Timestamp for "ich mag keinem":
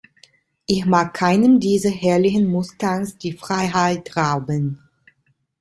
0.65-1.59